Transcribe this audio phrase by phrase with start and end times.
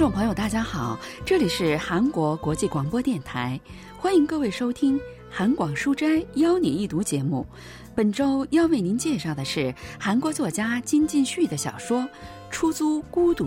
[0.00, 3.60] 众朋友，大家好，这里是韩国国际广播电台，
[3.98, 4.98] 欢迎各位收听
[5.30, 7.46] 《韩广书斋邀你一读》节目。
[7.94, 12.00] 本周要为您介绍的是韩国作家金进旭的小说
[12.50, 13.44] 《出租孤独》。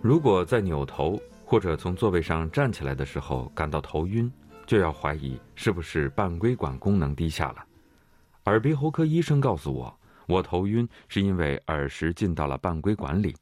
[0.00, 4.32] 如果在扭头或者从座位上站起来的时候感到头晕，
[4.66, 7.64] 就要怀疑是不是半规管功能低下了。
[8.46, 13.34] 耳鼻喉科医生告诉我，我头晕是因为耳石进到了半规管里。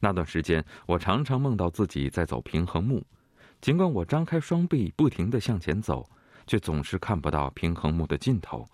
[0.00, 3.04] 那段时间，我常常梦到自己在走平衡木，
[3.60, 6.08] 尽管我张开双臂不停地向前走，
[6.46, 8.66] 却总是看不到平衡木的尽头。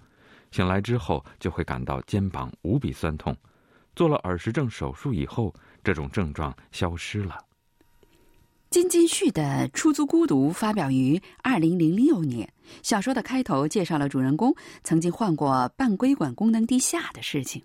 [0.51, 3.37] 醒来之后，就会感到肩膀无比酸痛。
[3.95, 7.39] 做了耳石症手术以后，这种症状消失了。
[8.71, 12.47] 金金旭的《出租孤独》发表于二零零六年。
[12.83, 17.63] 小说的开头介绍了主人公曾经患过半规管功能低下的事情。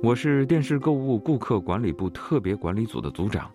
[0.00, 3.50] 我是电视购物顾客管理部特别管理组的组长，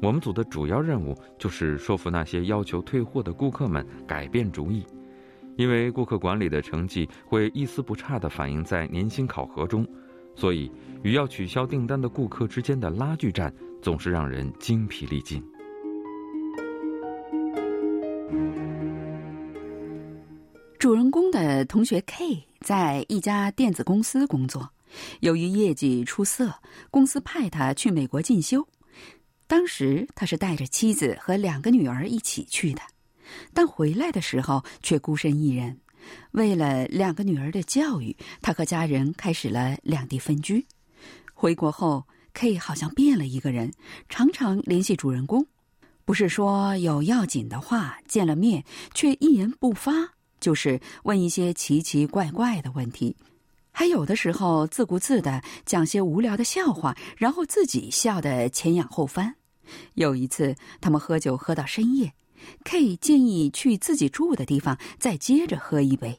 [0.00, 4.82] 我们组的主要任务就是说服那些要求退货的顾客们改变主意，
[5.58, 9.86] 因为顾客管理的成绩会一丝不差地反映在年薪考核中，
[10.34, 10.70] 所以
[11.02, 15.42] 与要取消订单的顾客之间的拉锯战总是让人精疲力尽。
[20.78, 24.68] 主人公的同学 K 在一家电子公司工作。
[25.20, 26.52] 由于业绩出色，
[26.90, 28.66] 公司派他去美国进修。
[29.46, 32.82] 当时他是带着妻子和两个女儿一起去的，
[33.54, 35.78] 但回来的时候却孤身一人。
[36.32, 40.66] 为了两个女儿的教育，他和家人开始了两地分居。
[41.34, 43.72] 回国后，K 好像变了一个人，
[44.08, 45.46] 常常联系主人公，
[46.04, 48.64] 不是说有要紧的话，见了面
[48.94, 49.92] 却一言不发，
[50.40, 53.16] 就是问一些奇奇怪怪的问题。
[53.70, 59.34] 还有的时候自顾自的讲些无聊的笑话，然后自己笑得前仰后翻。
[59.94, 62.12] 有一次，他们喝酒喝到深夜
[62.64, 66.18] ，K 建议去自己住的地方再接着喝一杯。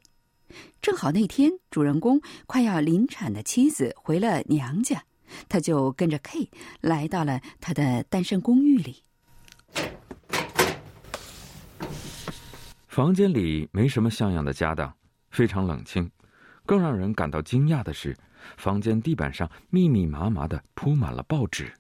[0.82, 5.04] 正好那天主人公快要临产的妻子回了娘家，
[5.50, 6.50] 他就跟着 K
[6.82, 9.04] 来到了他的单身公寓里。
[12.88, 14.94] 房间里没什么像样的家当，
[15.32, 16.10] 非常冷清。
[16.66, 18.16] 更让人感到惊讶的是，
[18.56, 21.74] 房间地板上密密麻麻的铺满了报纸。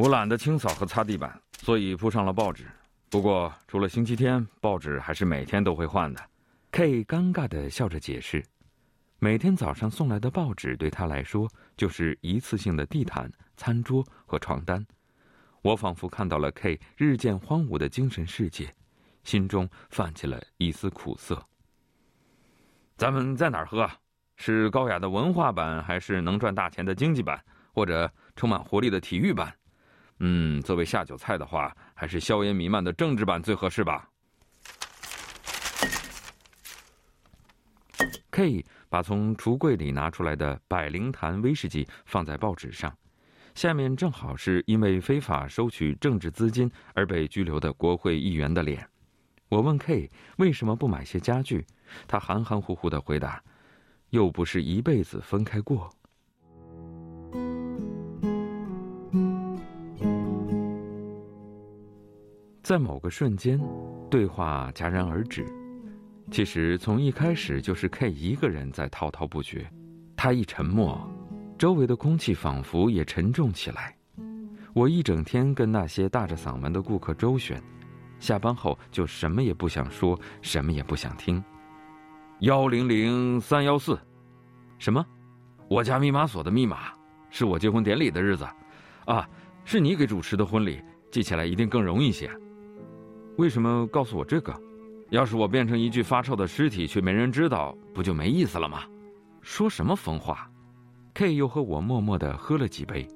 [0.00, 2.64] 我懒得清扫和擦地板，所以铺上了报纸。
[3.10, 6.24] 不过，除了星期天，报纸还是每天都会换的。
[6.70, 8.40] K 尴尬的笑着解释
[9.18, 14.86] ：“每天早上送来的报纸对他来说就是一次性的地毯、餐桌和床单。”
[15.62, 18.72] 我仿佛看到了 K 日渐荒芜的精神世界。
[19.24, 21.44] 心中泛起了一丝苦涩。
[22.96, 23.90] 咱们在哪儿喝？
[24.36, 27.44] 是高雅的文化版，还是能赚大钱的经济版，
[27.74, 29.52] 或者充满活力的体育版？
[30.20, 34.08] 嗯，作为下酒菜的话，还是硝烟弥漫的政治版最合适吧。
[38.30, 42.96] K 把从橱柜里拿出来的百灵坛威士忌放在报纸上，
[43.54, 48.88] 下面正好是因为非法收取政治资金而被拘留的国会议员的脸。
[49.48, 51.66] 我问 K 为什么不买些家具，
[52.06, 53.42] 他含含糊糊的回答
[54.10, 55.90] ：“又不是一辈子分开过。”
[62.68, 63.58] 在某个瞬间，
[64.10, 65.42] 对话戛然而止。
[66.30, 69.66] 其实从一开始就是 K 一个人在滔滔不绝，
[70.14, 71.00] 他一沉默，
[71.56, 73.96] 周围的空气仿佛也沉重起来。
[74.74, 77.58] 我一整天跟那些大着嗓门的顾客周旋。
[78.20, 81.42] 下班后就什么也不想说，什么也不想听。
[82.40, 83.98] 幺零零三幺四，
[84.78, 85.02] 什么？
[85.70, 86.92] 我家密码锁的密码
[87.30, 88.46] 是我结婚典礼的日子，
[89.06, 89.26] 啊，
[89.64, 92.30] 是你给主持的婚礼，记起来一定更容易些。
[93.38, 94.52] 为什么告诉我这个？
[95.10, 98.82] 要是我变成一具发臭的尸体，却没人知道，不就没意思了吗？
[99.42, 100.50] 说什么疯话
[101.14, 103.06] ？K 又和我默默的喝了几杯，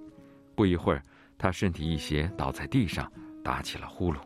[0.54, 1.02] 不一会儿，
[1.36, 3.10] 他身体一斜，倒在地上，
[3.42, 4.18] 打起了呼噜。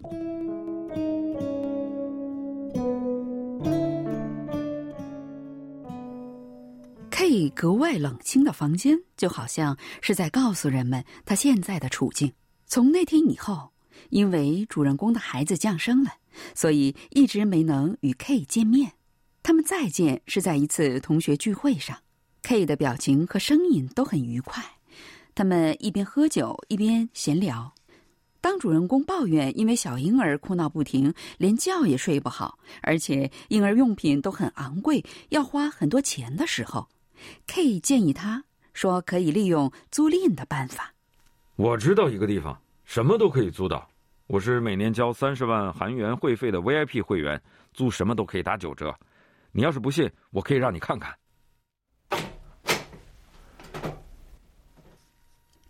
[7.11, 12.31] K 格外冷清的房间，就好像是在告诉人们他现在的处境。
[12.67, 13.73] 从那天以后，
[14.11, 16.13] 因为主人公的孩子降生了，
[16.55, 18.93] 所以一直没能与 K 见面。
[19.43, 21.99] 他们再见是在一次同学聚会上
[22.43, 24.65] ，K 的表情和声音都很愉快。
[25.35, 27.75] 他们一边喝酒一边闲聊。
[28.41, 36.89] 当主人公抱怨因为小婴儿哭闹不停，连觉也睡不好，而且婴儿用品都很昂贵，要花很多钱的时候
[37.49, 40.95] ，K 建议他说可以利用租赁的办法。
[41.57, 43.87] 我知道一个地方，什么都可以租到。
[44.29, 47.41] 我是每年交三十万韩元会费的 VIP 会员，
[47.75, 48.95] 租什么都可以打九折。
[49.51, 51.15] 你要是不信，我可以让你看看。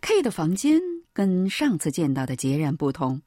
[0.02, 0.80] K 的房间
[1.12, 3.20] 跟上次见到的截然不同，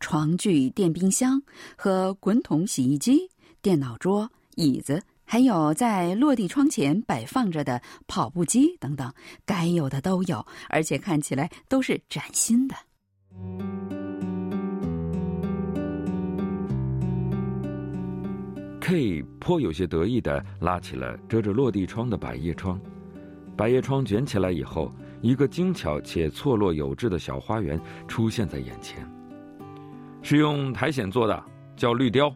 [0.00, 1.42] 床具、电冰箱
[1.76, 3.28] 和滚筒洗衣机、
[3.60, 9.12] 电脑桌、椅子，还有在落地窗前摆放着的跑步机等等，
[9.44, 12.74] 该有的都有，而且看起来都是崭新的。
[18.80, 22.78] K 颇有些得意地拉起了遮着落地窗的百叶窗，
[23.56, 24.92] 百叶窗卷起来以后，
[25.22, 29.10] 一个精巧且错落有致的小花园出现在眼前。
[30.20, 31.44] 是用苔藓做的，
[31.76, 32.30] 叫绿雕。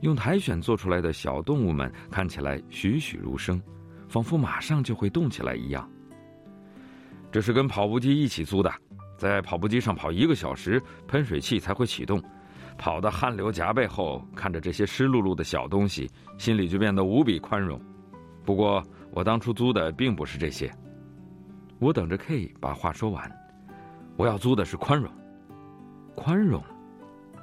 [0.00, 3.60] 用苔藓做出来的小动物们看起来栩栩如生，
[4.08, 5.86] 仿佛马上就会动起来一样。
[7.30, 8.72] 这是跟跑步机一起租的，
[9.20, 12.22] 在跑步机上跑一个小时，喷水器才会启动。
[12.78, 17.78] 跑得汗流浃背后，看着这些湿漉漉的小东西，心里就变得无比宽容。
[18.46, 20.72] 不过，我当初租的并不是这些。
[21.78, 23.30] 我等着 K 把话说完。
[24.16, 25.12] 我要租的是宽容。
[26.14, 26.62] 宽容，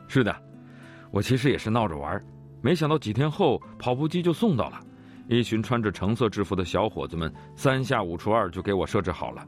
[0.07, 0.35] 是的，
[1.12, 2.19] 我其实也是闹着玩。
[2.59, 4.79] 没想到几天后，跑步机就送到了。
[5.27, 9.47] 一群穿着橙色制服的小伙子们，三下五除二就给我设置好了。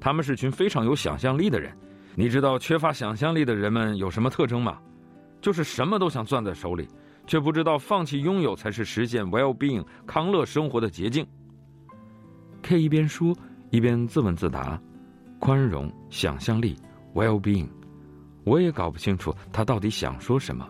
[0.00, 1.76] 他们是群非常有想象力的人。
[2.14, 4.78] 你知道缺乏想象力的人们有什么特征吗？
[5.40, 6.88] 就是什么都想攥在手里，
[7.26, 11.24] 却不知道放弃拥有才是实现 well-being 康乐生活的捷径。
[12.60, 13.32] K 一边说
[13.70, 14.80] 一边自问自答：
[15.38, 16.76] 宽容、想象力、
[17.14, 17.68] well-being，
[18.42, 20.68] 我也搞不清楚他到底想说什么。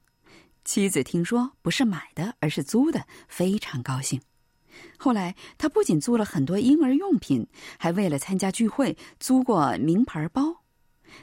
[0.65, 4.19] 妻子听说不是买的，而是租的，非常高兴。
[4.97, 7.45] 后来，他不仅租了很多婴儿用品，
[7.77, 10.63] 还为了参加聚会租过名牌包。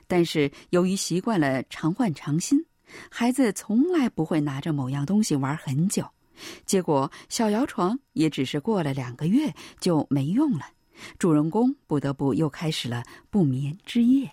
[0.06, 2.64] 但是，由于习惯了常换常新，
[3.10, 6.08] 孩子从来不会拿着某样东西玩很久。
[6.64, 10.66] 结果，小摇床也只是过了两个月就没用了。
[11.18, 14.30] 主人公不得不又开始了不眠之夜。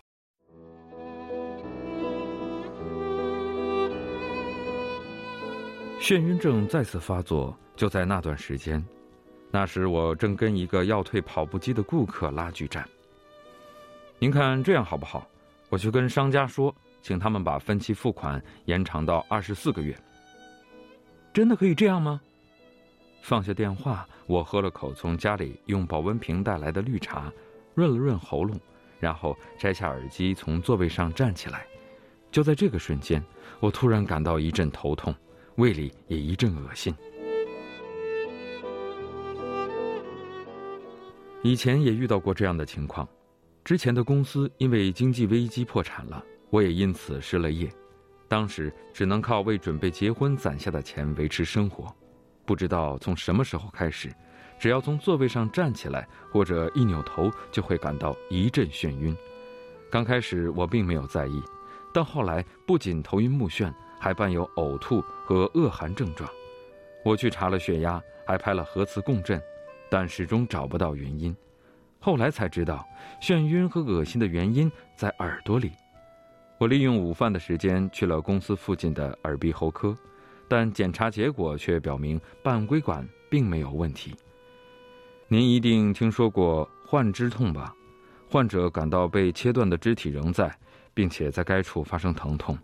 [5.99, 8.83] 眩晕症再次发作，就在那段时间。
[9.49, 12.87] 那时我正跟一个要退跑步机的顾客拉锯战。
[14.19, 15.27] 您看这样好不好？
[15.69, 19.97] 我去跟商家说，请他们把分期付款延长到二十四个月。
[21.33, 22.21] 真的可以这样吗？
[23.27, 27.29] 放下电话，我喝了口从家里用保温瓶带来的绿茶，
[27.75, 28.57] 润了润喉咙，
[29.01, 31.67] 然后摘下耳机，从座位上站起来。
[32.31, 33.21] 就在这个瞬间，
[33.59, 35.13] 我突然感到一阵头痛，
[35.57, 36.95] 胃里也一阵恶心。
[41.43, 43.05] 以前也遇到过这样的情况，
[43.61, 47.69] 之前的公司因为经济危机破产了，我也因此失了业，
[48.29, 51.93] 当时只能靠为准备结婚攒下的钱维持生活。
[52.47, 54.09] 不知道从什么时候开始，
[54.57, 59.15] 只要从座位上站起来或者一扭头，就会感到一阵眩晕。
[59.91, 61.43] 刚开始我并没有在意，
[61.93, 66.27] 但后来不仅头晕目眩，还伴有呕吐和恶寒症状。
[67.03, 69.41] 我去查了血压，还拍了核磁共振，
[69.89, 71.35] 但始终找不到原因。
[71.99, 72.87] 后来才知道，
[73.21, 75.73] 眩晕和恶心的原因在耳朵里。
[76.57, 79.95] 我利用午饭的时间去了公司附近的耳鼻喉科，
[80.47, 84.15] 但检查结果却表明半规管并没有问题。
[85.27, 87.73] 您一定听说过幻肢痛吧？
[88.29, 90.53] 患者感到被切断的肢体仍在，
[90.93, 92.57] 并且在该处发生疼痛。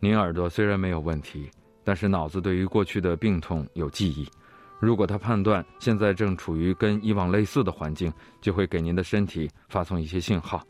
[0.00, 1.48] 您耳朵虽然没有问题，
[1.84, 4.28] 但是脑子对于过去的病痛有记忆。
[4.80, 10.60] 如果他判断现在正处于跟以往类似的环境，就会给您的身体发送一些信号。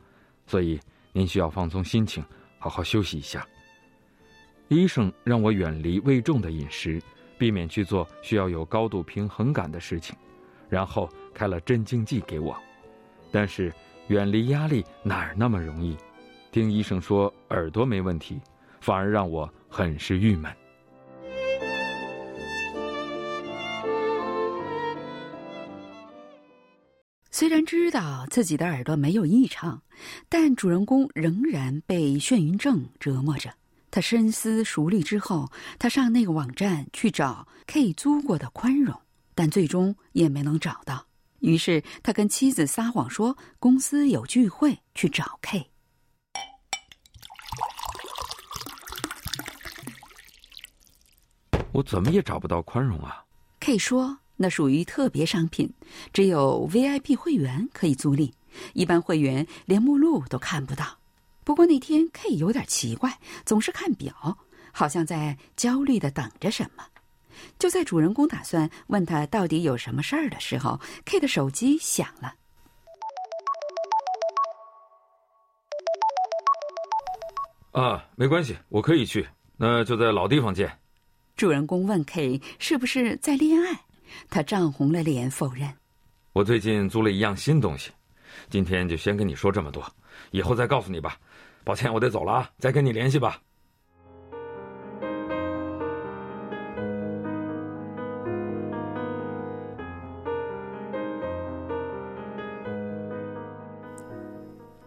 [0.47, 0.79] 所以
[1.15, 2.23] 您需要放松心情，
[2.59, 3.47] 好好休息一下。
[4.73, 7.01] 医生让我远离胃重的饮食，
[7.39, 10.17] 避免去做需要有高度平衡感的事情，
[10.69, 12.57] 然后开了镇静剂给我。
[13.31, 13.73] 但是
[14.09, 15.97] 远离压力哪儿那么容易？
[16.51, 18.41] 听医生说耳朵没问题，
[18.81, 20.53] 反而让我很是郁闷。
[27.31, 29.83] 虽然知道自己的耳朵没有异常，
[30.29, 33.51] 但主人公仍然被眩晕症折磨着。
[33.93, 38.99] 他深思熟虑之后，他上那个网站去找 K 租过的宽容，
[39.35, 41.07] 但最终也没能找到。
[41.41, 45.69] 于是他跟妻子撒谎说公司有聚会，去找 K。
[51.73, 53.25] 我怎么也找不到宽容啊
[53.61, 54.19] ！K 说。
[54.37, 55.73] 那属于特别商品，
[56.13, 58.33] 只有 VIP 会员可以租赁，
[58.73, 60.99] 一般会员连目录都看不到。
[61.45, 64.39] 不过那天 K 有点奇怪，总是看表，
[64.73, 66.85] 好像在焦虑的等着什么。
[67.59, 72.35] 就在主人公打算问他到底有什么事儿的时候，K 的手机响了。
[77.73, 80.79] 啊，没关系，我可以去，那就在老地方见。
[81.37, 83.81] 主人公问 K 是不是在恋爱。
[84.29, 85.73] 他涨红了脸，否认。
[86.35, 87.91] 我最近租了一样新东西，
[88.51, 89.85] 今天就先跟你说这么多，
[90.31, 91.17] 以后再告诉你吧。
[91.65, 93.41] 抱歉，我得走了啊，再跟你联系吧。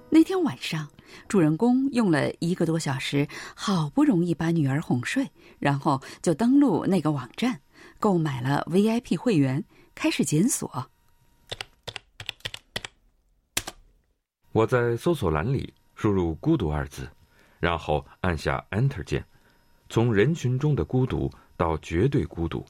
[0.09, 0.87] 那天晚上，
[1.27, 7.59] 主人公用了一个多小时，好不容易把女儿哄睡，然后就登录那个网站。
[7.99, 10.89] 购买了 VIP 会员，开始检索。
[14.55, 17.09] 我在搜索栏里输入“孤独”二字，
[17.59, 19.21] 然后按下 Enter 键。
[19.89, 22.65] 从人群中的孤独到绝对孤独，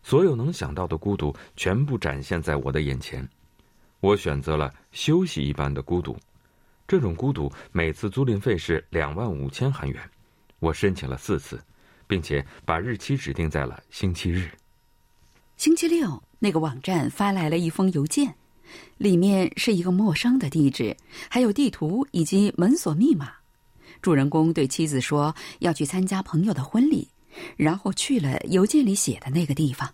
[0.00, 3.28] 所有能想到的孤独全部展现在我的眼前。
[3.98, 6.16] 我选择了休息一般的孤独。
[6.86, 10.00] 这种孤独每次租赁费是两万五千韩元。
[10.60, 11.60] 我申请了四次。
[12.06, 14.50] 并且把日期指定在了星期日。
[15.56, 18.34] 星期六，那个网站发来了一封邮件，
[18.96, 20.96] 里面是一个陌生的地址，
[21.28, 23.32] 还有地图以及门锁密码。
[24.02, 27.08] 主人公对妻子说要去参加朋友的婚礼，
[27.56, 29.88] 然后去了邮件里写的那个地方。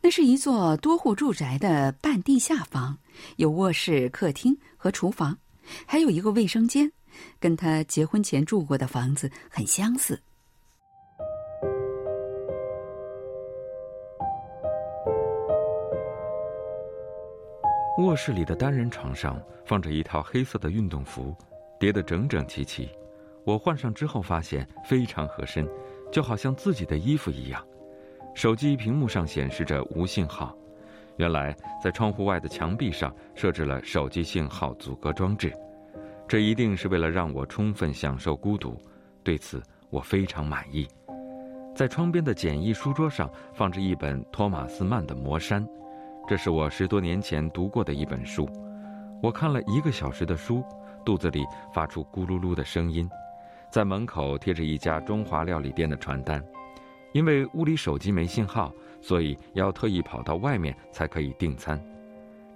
[0.00, 2.98] 那是一座多户住宅的半地下房，
[3.36, 5.38] 有卧室、客厅和厨房，
[5.86, 6.90] 还有一个卫生间，
[7.38, 10.20] 跟他结婚前住过的房子很相似。
[18.02, 21.34] 卧室里的单人床上放着一套黑色的运动服，
[21.78, 22.90] 叠得整整齐齐。
[23.44, 25.68] 我换上之后发现非常合身，
[26.10, 27.64] 就好像自己的衣服一样。
[28.34, 30.56] 手机屏幕上显示着无信号，
[31.16, 35.52] 原来在窗户外的墙壁上设置了手机信号阻隔装置。
[36.26, 38.76] 这一定是为了让我充分享受孤独，
[39.22, 40.88] 对此我非常满意。
[41.74, 45.64] 在窗边的简易书桌上放着一本托马斯曼的《魔山》。
[46.28, 48.48] 这是我十多年前读过的一本书，
[49.20, 50.62] 我看了一个小时的书，
[51.04, 53.08] 肚子里发出咕噜噜的声音。
[53.70, 56.42] 在门口贴着一家中华料理店的传单，
[57.12, 61.82] 因为屋里手机没信号，所以要特意跑到外面才可以订餐。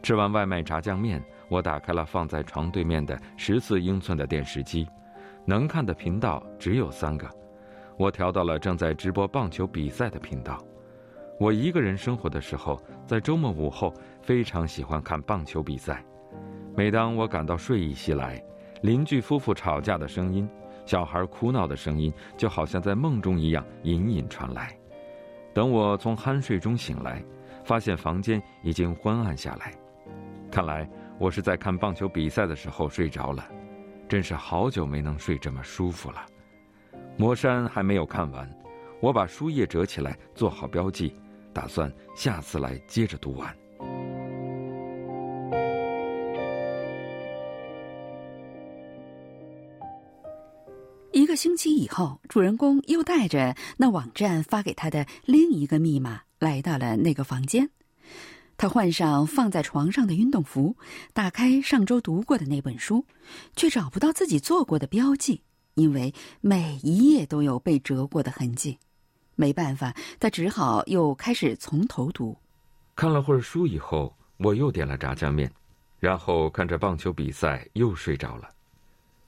[0.03, 4.87] 吃完外卖炸酱面，我打开了放在床对面的十四英寸的电视机，
[5.45, 7.29] 能看的频道只有三个，
[7.99, 10.63] 我调到了正在直播棒球比赛的频道。
[11.39, 16.03] 我一个人生活的时候，在周末午后非常喜欢看棒球比赛。
[16.75, 18.43] 每当我感到睡意袭来，
[18.83, 20.49] 邻居夫妇吵架的声音、
[20.87, 24.75] 小孩哭闹的声音，就好像在梦中一样隐隐传来。
[25.53, 27.23] 等我从酣睡中醒来，
[27.65, 29.75] 发现房间已经昏暗下来。
[30.51, 30.89] 看来
[31.19, 33.47] 我是在看棒球比赛的时候睡着了，
[34.09, 36.25] 真是好久没能睡这么舒服了。
[37.19, 38.51] 魔山还没有看完，
[39.01, 41.15] 我把书页折起来，做好标记。
[41.57, 43.57] 打算下次来接着读完。
[51.13, 57.71] 一个星期以后主人公又带着那网站发给他的另一个密码来到了那个房间。
[58.59, 60.77] 他换上放在床上的运动服
[61.15, 63.07] 打开上周读过的那本书
[63.55, 65.43] 却找不到自己做过的标记
[65.75, 68.79] 因为每一页都有被折过的痕迹。
[69.37, 72.37] 没办法，他只好又开始从头读。
[72.97, 75.51] 看了会儿书以后，我又点了炸酱面，
[76.01, 78.51] 然后看着棒球比赛又睡着了。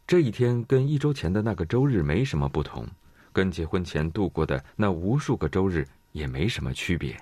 [0.06, 2.86] 这一天跟一周前的那个周日没什么不同，
[3.32, 7.14] 跟结婚前度过的那无数个周日也没什么区别。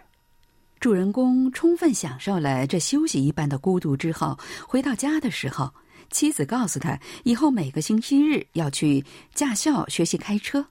[0.78, 4.38] 主人公充分享受了这休息一般的孤独之后，
[4.68, 5.74] 回到家的时候，
[6.10, 10.64] 妻子告诉他，以后每个星期日要去驾校学习开车。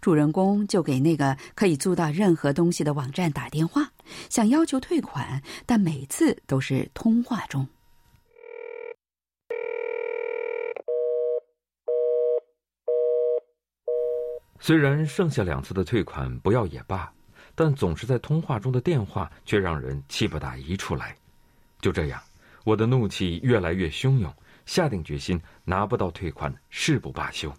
[0.00, 3.90] 主人公就给那个可以租到任何东西的网站打电话，
[4.28, 7.66] 想要求退款，但每次都是通话中。
[14.60, 17.12] 虽然剩下两次的退款不要也罢。
[17.54, 21.16] 但总是在通话中的电话却让人气不打一处来，
[21.80, 22.22] 就这样，
[22.62, 24.32] 我的怒气越来越汹涌，
[24.64, 27.52] 下定决心拿不到退款誓不罢休。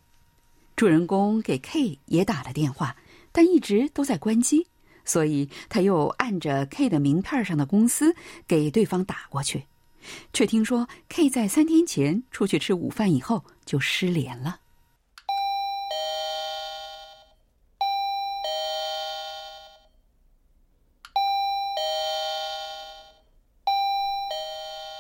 [0.80, 2.96] 主人公给 K 也打了电话，
[3.34, 4.66] 但一直都在关机，
[5.04, 8.16] 所以他又按着 K 的名片上的公司
[8.48, 9.66] 给对方打过去，
[10.32, 14.62] 却听说 K 在三天前出去吃午饭以后就失联了。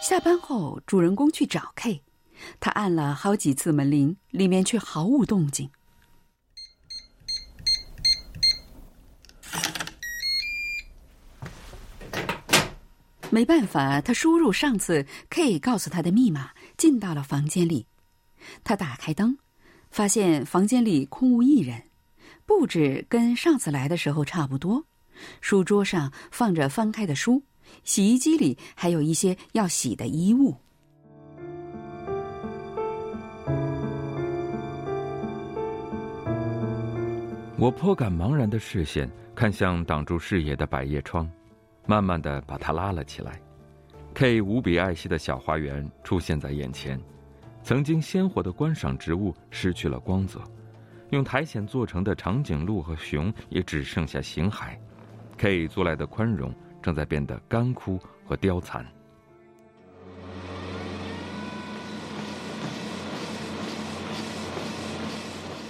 [0.01, 2.01] 下班后，主人公去找 K，
[2.59, 5.69] 他按了好几次门铃，里面却毫无动静。
[13.31, 17.85] 没办法，他输入上次 K 告诉他的密码，进到了房间里。
[18.63, 19.37] 他打开灯，
[19.91, 21.83] 发现房间里空无一人，
[22.47, 24.83] 布置跟上次来的时候差不多，
[25.41, 27.43] 书桌上放着翻开的书。
[27.83, 30.55] 洗衣机里还有一些要洗的衣物。
[37.59, 41.29] 我颇感茫然的视线看向挡住视野的百叶窗，
[41.85, 43.37] 慢慢的把它拉了起来。
[44.13, 46.97] K 无比爱惜的小花园出现在眼前，
[47.61, 50.41] 曾经鲜活的观赏植物失去了光泽，
[51.09, 54.77] 用苔藓做成的长颈鹿和熊也只剩下形骸。
[55.37, 56.53] K 租来的宽容。
[56.81, 58.85] 正在变得干枯和凋残。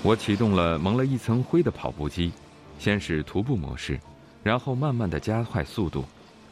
[0.02, 2.32] 我启动了蒙了一层灰的跑步机，
[2.80, 4.00] 先是徒步模式，
[4.42, 6.06] 然后慢慢的加快速度。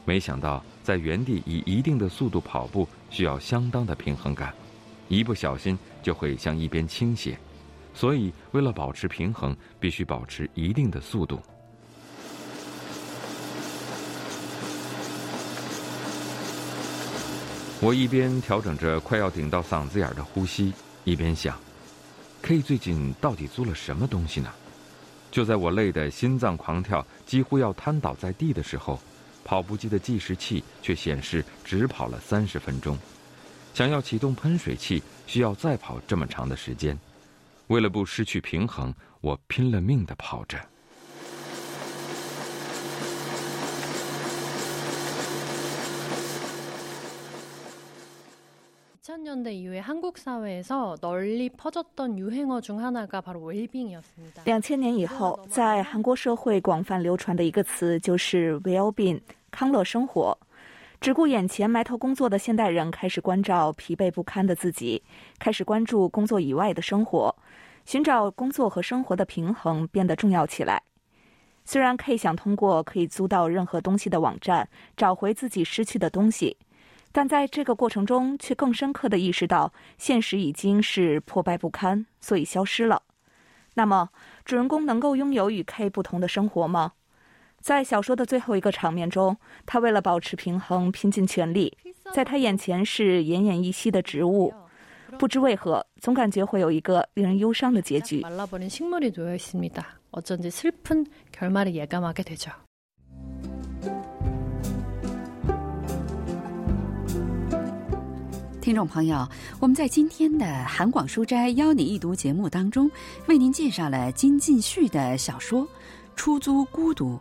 [0.03, 4.53] 没想到在原地以一定的速度跑步需要相当的平衡感，
[5.07, 7.37] 一不小心就会向一边倾斜，
[7.93, 11.39] 所以为了保持平衡，必须保持一定的速度。
[17.79, 20.73] 我一边调整着快要顶到嗓子眼的呼吸，
[21.05, 21.57] 一边想
[22.47, 24.49] ：K 最近到底租了什么东西呢？
[25.29, 28.97] 就在我累得心脏狂跳，几乎要瘫倒在地的时候，
[29.43, 32.97] 跑步机的计时器却显示只跑了三十分钟。
[33.73, 36.97] 想要启动喷水器，需要再跑这么长的时间。
[37.67, 40.57] 为了不失去平衡，我拼了命的跑着。
[49.26, 54.44] 2000년대 이후에 한국 사회에서 널리 퍼졌던 유행어 중 하나가 바로 웰빙이었습니다.
[54.44, 60.38] 2000年以后，在韩国社会广泛流传的一个词就是 well-being， 康乐生活。
[61.00, 65.02] 只顾眼前埋头工作的现代人开始关照疲惫不堪的自己，
[65.40, 67.34] 开始关注工作以外的生活，
[67.84, 70.80] 寻找工作和生活的平衡变得重要起来。
[71.64, 76.56] 虽然 K 想通过可以租到任何东西的网站找回自己失去的东西。
[77.17, 83.01] 但在这个过程中，却更深刻的意识到现实已经是破败不堪，所以消失了。
[83.73, 84.09] 那么，
[84.45, 86.93] 主人公能够拥有与 K 不同的生活吗？
[87.59, 91.75] 在小说的最后一个场面中，他为了保持平衡，拼尽全力。
[92.13, 94.53] 在他眼前是奄奄一息的植物，
[95.17, 98.23] 不知为何，总感觉会有一个令人忧伤的结局。
[108.67, 109.25] 听众朋友，
[109.61, 112.91] 我们在今天的韩广书斋邀你一读节目当中，
[113.27, 115.63] 为您介绍了金进旭的小说
[116.17, 117.13] 《出租孤独》。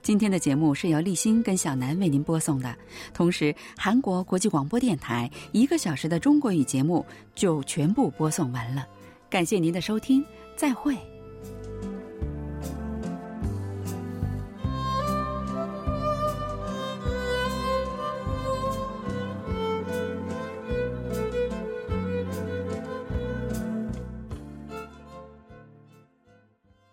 [0.00, 2.74] 今天的节目是由立新跟小南为您播送的，
[3.12, 8.86] 同时韩国国际广播电台一个小时的中国语节目就全部播送完了。
[9.28, 10.24] 感谢您的收听，
[10.56, 10.96] 再会。